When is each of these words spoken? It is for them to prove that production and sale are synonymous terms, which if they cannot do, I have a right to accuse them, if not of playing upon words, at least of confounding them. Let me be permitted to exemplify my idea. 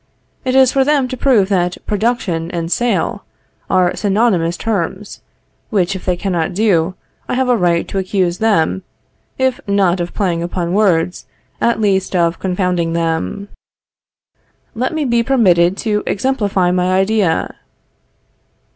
It 0.43 0.55
is 0.55 0.71
for 0.71 0.83
them 0.83 1.07
to 1.09 1.15
prove 1.15 1.47
that 1.49 1.77
production 1.85 2.49
and 2.49 2.71
sale 2.71 3.23
are 3.69 3.95
synonymous 3.95 4.57
terms, 4.57 5.21
which 5.69 5.95
if 5.95 6.05
they 6.05 6.17
cannot 6.17 6.55
do, 6.55 6.95
I 7.29 7.35
have 7.35 7.47
a 7.47 7.55
right 7.55 7.87
to 7.87 7.99
accuse 7.99 8.39
them, 8.39 8.81
if 9.37 9.59
not 9.67 9.99
of 9.99 10.15
playing 10.15 10.41
upon 10.41 10.73
words, 10.73 11.27
at 11.61 11.79
least 11.79 12.15
of 12.15 12.39
confounding 12.39 12.93
them. 12.93 13.49
Let 14.73 14.91
me 14.91 15.05
be 15.05 15.21
permitted 15.21 15.77
to 15.85 16.01
exemplify 16.07 16.71
my 16.71 16.91
idea. 16.97 17.53